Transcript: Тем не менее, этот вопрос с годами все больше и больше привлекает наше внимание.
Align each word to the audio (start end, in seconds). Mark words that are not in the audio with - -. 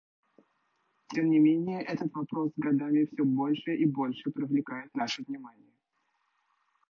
Тем 1.11 1.29
не 1.29 1.37
менее, 1.37 1.83
этот 1.83 2.11
вопрос 2.15 2.49
с 2.51 2.59
годами 2.59 3.05
все 3.05 3.23
больше 3.23 3.75
и 3.75 3.85
больше 3.85 4.31
привлекает 4.31 4.91
наше 4.95 5.21
внимание. 5.21 5.75